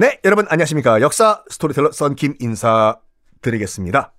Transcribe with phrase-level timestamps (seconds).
[0.00, 1.02] 네, 여러분 안녕하십니까.
[1.02, 4.14] 역사 스토리텔러 썬킴 인사드리겠습니다.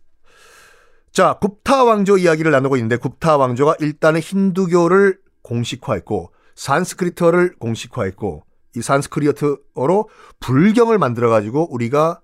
[1.12, 8.44] 자, 굽타 왕조 이야기를 나누고 있는데 굽타 왕조가 일단은 힌두교를 공식화했고 산스크리트어를 공식화했고
[8.76, 10.08] 이 산스크리트어로
[10.40, 12.22] 불경을 만들어 가지고 우리가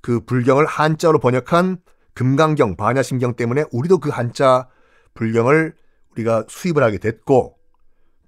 [0.00, 1.78] 그 불경을 한자로 번역한
[2.14, 4.68] 금강경 반야심경 때문에 우리도 그 한자
[5.14, 5.74] 불경을
[6.12, 7.58] 우리가 수입을 하게 됐고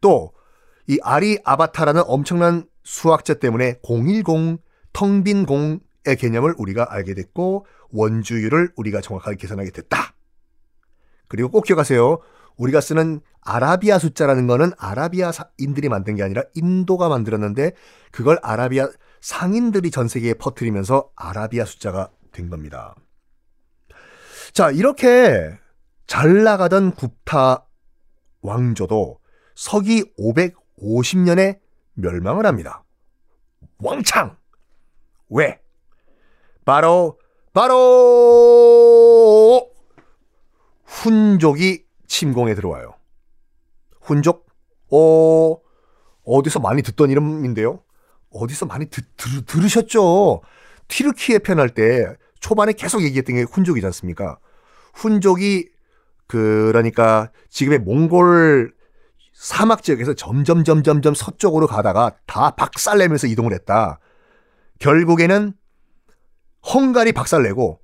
[0.01, 0.37] 또
[0.89, 4.59] 이 아리 아바타라는 엄청난 수학자 때문에 010
[4.93, 5.81] 텅 빈 공의
[6.19, 10.15] 개념을 우리가 알게 됐고 원주율을 우리가 정확하게 계산하게 됐다.
[11.29, 12.21] 그리고 꼭 기억하세요.
[12.57, 17.73] 우리가 쓰는 아라비아 숫자라는 거는 아라비아인들이 만든 게 아니라 인도가 만들었는데
[18.13, 18.89] 그걸 아라비아
[19.21, 22.95] 상인들이 전 세계에 퍼뜨리면서 아라비아 숫자가 된 겁니다.
[24.53, 25.59] 자, 이렇게
[26.07, 27.67] 잘 나가던 굽타
[28.43, 29.19] 왕조도
[29.57, 31.59] 서기 550년에
[31.95, 32.85] 멸망을 합니다.
[33.79, 34.37] 왕창!
[35.29, 35.61] 왜?
[36.65, 37.19] 바로,
[37.53, 37.77] 바로,
[40.85, 42.95] 훈족이 침공에 들어와요.
[44.01, 44.47] 훈족?
[44.91, 45.57] 어,
[46.25, 47.83] 어디서 많이 듣던 이름인데요?
[48.31, 50.43] 어디서 많이 듣, 들, 들으셨죠?
[50.89, 54.39] 티르키에 편할 때 초반에 계속 얘기했던 게 훈족이지 않습니까?
[54.95, 55.69] 훈족이
[56.27, 58.76] 그러니까 지금의 몽골
[59.37, 64.01] 사막 지역에서 점점 점점점 서쪽으로 가다가 다 박살내면서 이동을 했다.
[64.79, 65.53] 결국에는
[66.67, 67.79] 헝가리 박살내고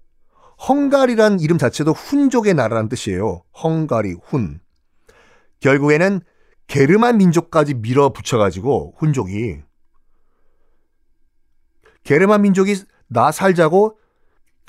[0.66, 3.42] 헝가리란 이름 자체도 훈족의 나라란 뜻이에요.
[3.62, 4.60] 헝가리 훈.
[5.60, 6.22] 결국에는
[6.68, 9.60] 게르만 민족까지 밀어붙여가지고 훈족이
[12.02, 12.76] 게르만 민족이
[13.08, 13.98] 나 살자고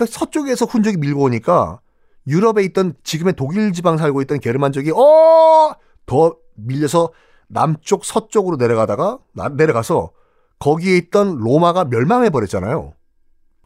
[0.05, 1.79] 서쪽에서 훈족이 밀고 오니까
[2.27, 5.73] 유럽에 있던 지금의 독일 지방 살고 있던 게르만족이 어
[6.05, 7.11] 더 밀려서
[7.47, 9.19] 남쪽 서쪽으로 내려가다가
[9.55, 10.11] 내려가서
[10.59, 12.93] 거기에 있던 로마가 멸망해 버렸잖아요.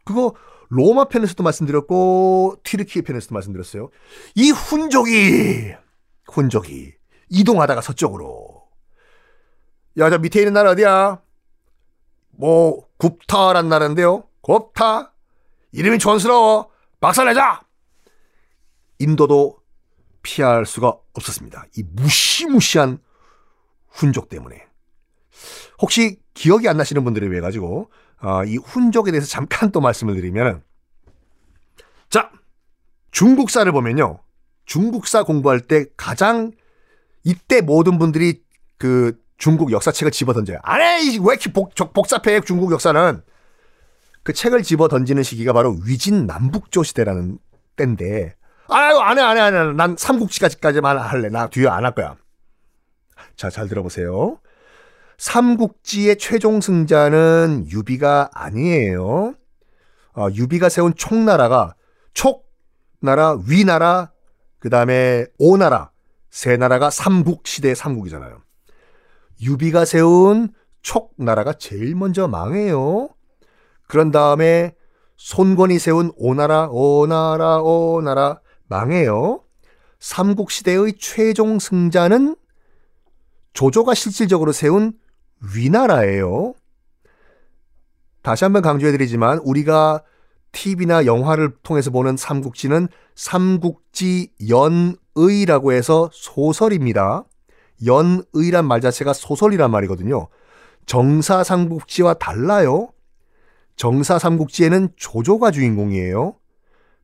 [0.04, 0.34] 그거
[0.68, 3.90] 로마 편에서도 말씀드렸고 튀르키예 편에서도 말씀드렸어요.
[4.34, 5.74] 이 훈족이
[6.30, 6.94] 훈족이
[7.30, 8.68] 이동하다가 서쪽으로
[9.98, 11.20] 야, 저 밑에 있는 나라 어디야?
[12.30, 14.24] 뭐 굽타란 나라인데요.
[14.42, 15.12] 굽타
[15.72, 16.70] 이름이 촌스러워.
[17.00, 17.62] 박살내자.
[18.98, 19.57] 인도도
[20.28, 21.64] 피할 수가 없었습니다.
[21.78, 22.98] 이 무시무시한
[23.88, 24.62] 훈족 때문에.
[25.80, 27.90] 혹시 기억이 안 나시는 분들을 위해 가지고
[28.20, 30.62] 어, 이 훈족에 대해서 잠깐 또 말씀을 드리면
[32.10, 32.30] 자
[33.10, 34.18] 중국사를 보면요
[34.66, 36.52] 중국사 공부할 때 가장
[37.24, 38.42] 이때 모든 분들이
[38.76, 40.58] 그 중국 역사책을 집어 던져요.
[40.62, 43.22] 안해 왜 이렇게 복, 복잡해 중국 역사는
[44.24, 47.38] 그 책을 집어 던지는 시기가 바로 위진 남북조 시대라는
[47.76, 48.37] 때인데
[48.68, 52.16] 아유 안 해 안 해 안 해 난 삼국지까지까지만 할래 나 뒤에 안 할 거야.
[53.36, 54.38] 자 잘 들어보세요.
[55.18, 59.34] 삼국지의 최종 승자는 유비가 아니에요.
[60.14, 61.74] 어, 유비가 세운 총나라가
[62.14, 64.12] 촉나라, 위나라,
[64.58, 65.90] 그 다음에 오나라,
[66.30, 68.40] 세 나라가 삼국 시대의 삼국이잖아요.
[69.42, 70.52] 유비가 세운
[70.82, 73.08] 촉나라가 제일 먼저 망해요.
[73.88, 74.74] 그런 다음에
[75.16, 79.42] 손권이 세운 오나라, 오나라, 오나라 망해요.
[79.98, 82.36] 삼국 시대의 최종 승자는
[83.52, 84.92] 조조가 실질적으로 세운
[85.54, 86.54] 위나라예요.
[88.22, 90.02] 다시 한번 강조해드리지만 우리가
[90.52, 97.24] TV나 영화를 통해서 보는 삼국지는 삼국지 연의라고 해서 소설입니다.
[97.84, 100.28] 연의란 말 자체가 소설이란 말이거든요.
[100.86, 102.88] 정사 삼국지와 달라요.
[103.76, 106.34] 정사 삼국지에는 조조가 주인공이에요.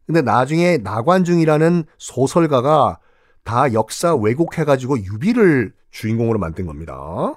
[0.06, 2.98] 근데 나중에 나관중이라는 소설가가
[3.42, 7.34] 다 역사 왜곡해가지고 유비를 주인공으로 만든 겁니다.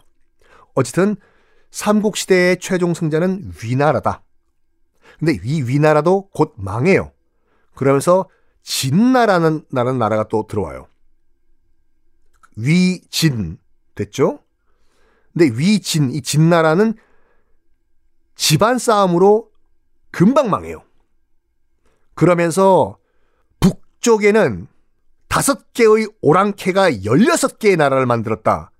[0.74, 1.16] 어쨌든
[1.72, 4.24] 삼국시대의 최종 승자는 위나라다.
[5.20, 7.12] 근데 이 위나라도 곧 망해요.
[7.76, 8.28] 그러면서
[8.64, 10.88] 진나라는 나라는 나라가 또 들어와요.
[12.56, 13.58] 위진
[13.96, 14.40] 됐죠?
[15.34, 16.96] 근데 위진 이 진나라는
[18.36, 19.50] 집안 싸움으로
[20.12, 20.84] 금방 망해요.
[22.18, 22.98] 그러면서
[23.60, 24.68] 북쪽에는
[25.30, 28.72] 다섯 개의 오랑캐가 16개의 나라를 만들었다.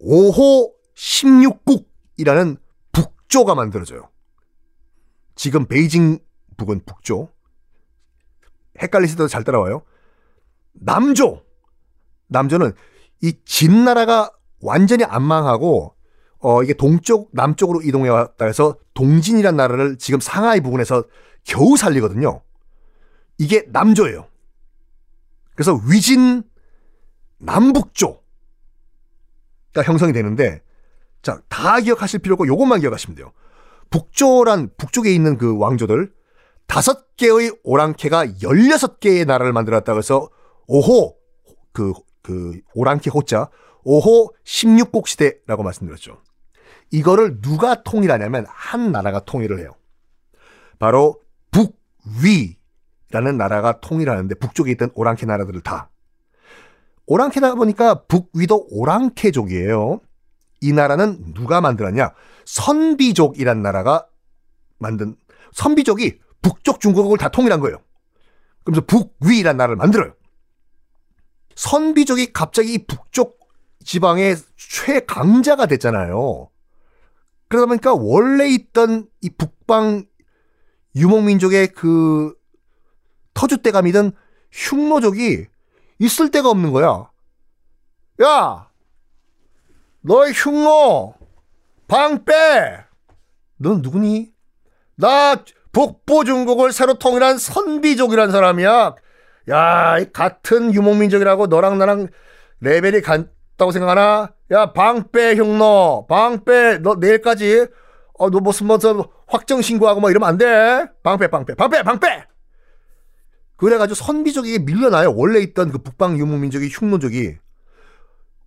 [0.00, 2.56] 5호 16국이라는
[2.92, 4.08] 북조가 만들어져요.
[5.34, 6.20] 지금 베이징
[6.56, 7.30] 북은 북조.
[8.80, 9.82] 헷갈리시더라도 잘 따라와요.
[10.74, 11.42] 남조.
[12.28, 12.74] 남조는
[13.22, 14.30] 이 진나라가
[14.60, 15.96] 완전히 안 망하고
[16.38, 21.02] 어 이게 동쪽 남쪽으로 이동해 왔다 해서 동진이란 나라를 지금 상하이 부근에서
[21.48, 22.42] 겨우 살리거든요.
[23.38, 24.28] 이게 남조예요.
[25.54, 26.44] 그래서 위진
[27.38, 28.20] 남북조
[29.72, 30.62] 가 형성이 되는데
[31.22, 33.32] 자, 다 기억하실 필요 없고 요것만 기억하시면 돼요.
[33.90, 36.12] 북조란 북쪽에 있는 그 왕조들
[36.66, 40.28] 다섯 개의 오랑캐가 열여섯 개의 나라를 만들었다고 해서
[40.66, 41.16] 오호
[41.72, 43.48] 그, 그 오랑캐 호자
[43.84, 46.20] 오호 16곡 시대라고 말씀드렸죠.
[46.90, 49.74] 이거를 누가 통일하냐면 한 나라가 통일을 해요.
[50.78, 51.27] 바로 북
[52.22, 55.90] 위라는 나라가 통일하는데 북쪽에 있던 오랑캐 나라들을 다.
[57.06, 60.00] 오랑캐다 보니까 북위도 오랑캐족이에요.
[60.60, 62.12] 이 나라는 누가 만들었냐?
[62.44, 64.06] 선비족이란 나라가
[64.78, 65.16] 만든
[65.52, 67.78] 선비족이 북쪽 중국을 다 통일한 거예요.
[68.64, 70.14] 그러면서 북위란 나라를 만들어요.
[71.54, 73.38] 선비족이 갑자기 이 북쪽
[73.84, 76.50] 지방의 최강자가 됐잖아요.
[77.48, 80.04] 그러다 보니까 원래 있던 이 북방
[80.98, 82.34] 유목민족의 그
[83.34, 84.12] 터줏대감이던
[84.50, 85.46] 흉노족이
[86.00, 87.10] 있을 데가 없는 거야.
[88.22, 88.68] 야!
[90.00, 91.14] 너의 흉노!
[91.86, 92.84] 방 빼!
[93.56, 94.32] 넌 누구니?
[94.96, 95.36] 나
[95.72, 98.94] 북부 중국을 새로 통일한 선비족이란 사람이야.
[99.50, 102.08] 야, 같은 유목민족이라고 너랑 나랑
[102.60, 104.32] 레벨이 같다고 생각하나?
[104.50, 107.66] 야, 방빼 흉노, 방빼 너 내일까지
[108.14, 110.86] 어, 너 무슨 무슨 확정 신고하고 뭐 이러면 안 돼.
[111.02, 112.26] 방빼, 방빼, 방빼, 방빼.
[113.56, 115.14] 그래가지고 선비족에게 밀려나요.
[115.14, 117.36] 원래 있던 그 북방 유목민족이 흉노족이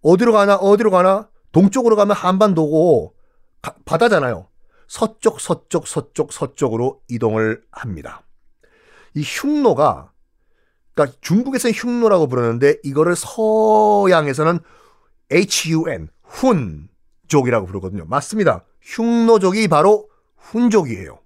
[0.01, 3.13] 어디로 가나 어디로 가나 동쪽으로 가면 한반도고
[3.61, 4.47] 가, 바다잖아요.
[4.87, 8.23] 서쪽, 서쪽, 서쪽, 서쪽으로 이동을 합니다.
[9.13, 10.11] 이 흉노가
[10.93, 14.59] 그러니까 중국에서는 흉노라고 부르는데 이거를 서양에서는
[15.29, 18.05] HUN 훈족이라고 부르거든요.
[18.05, 18.65] 맞습니다.
[18.81, 20.10] 흉노족이 바로
[20.41, 21.19] 훈족이에요.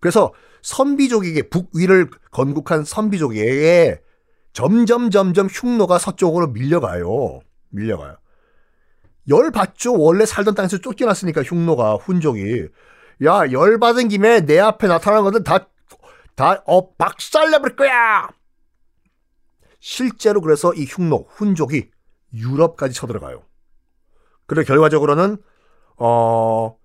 [0.00, 0.32] 그래서
[0.62, 4.00] 선비족에게 북위를 건국한 선비족에게
[4.52, 7.40] 점점 점점 흉노가 서쪽으로 밀려가요.
[7.70, 8.16] 밀려가요.
[9.28, 9.94] 열 받죠.
[9.98, 12.68] 원래 살던 땅에서 쫓겨났으니까 흉노가 훈족이
[13.24, 15.42] 야 열 받은 김에 내 앞에 나타나는 것들
[16.36, 18.28] 다다어 박살내버릴 거야.
[19.80, 21.90] 실제로 그래서 이 흉노 훈족이
[22.32, 23.42] 유럽까지 쳐들어가요.
[24.46, 25.36] 그래 결과적으로는
[25.96, 26.77] 어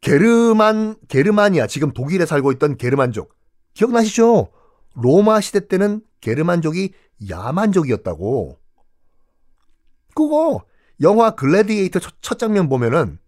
[0.00, 3.34] 게르만 게르마니아 지금 독일에 살고 있던 게르만족
[3.74, 4.48] 기억나시죠?
[4.94, 6.92] 로마 시대 때는 게르만족이
[7.28, 8.58] 야만족이었다고.
[10.14, 10.64] 그거
[11.00, 13.18] 영화 글래디에이터 첫, 첫 장면 보면은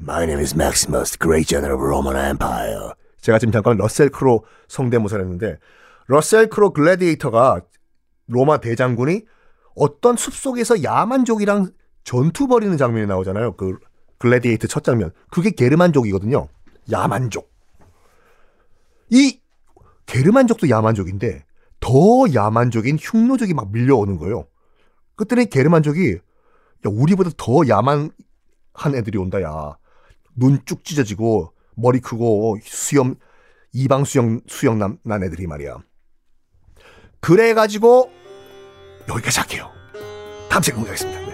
[0.00, 2.92] My name is Maximus, great general of Roman Empire.
[3.20, 5.58] 제가 지금 잠깐 러셀 크로 성대모사를 했는데
[6.06, 7.62] 러셀 크로 글래디에이터가
[8.26, 9.24] 로마 대장군이
[9.74, 11.70] 어떤 숲속에서 야만족이랑
[12.04, 13.56] 전투 벌이는 장면이 나오잖아요.
[13.56, 13.78] 그
[14.22, 15.10] 글래디에이터 첫 장면.
[15.32, 16.46] 그게 게르만족이거든요.
[16.92, 17.50] 야만족.
[19.10, 19.40] 이
[20.06, 21.44] 게르만족도 야만족인데
[21.80, 21.90] 더
[22.32, 24.46] 야만족인 흉노족이 막 밀려오는 거예요.
[25.16, 26.20] 그때는 게르만족이 야,
[26.84, 28.12] 우리보다 더 야만한
[28.94, 29.76] 애들이 온다, 야.
[30.36, 33.16] 눈 쭉 찢어지고, 머리 크고, 수염,
[33.72, 35.78] 이방 수영, 수영 난, 난 애들이 말이야.
[37.20, 38.10] 그래 가지고,
[39.08, 39.70] 여기까지 할게요.
[40.48, 41.31] 다음 시간에 공개하겠습니다.